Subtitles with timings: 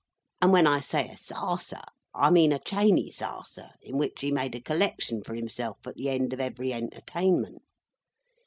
[0.41, 1.83] And when I say a sarser,
[2.15, 6.09] I mean a Chaney sarser in which he made a collection for himself at the
[6.09, 7.61] end of every Entertainment.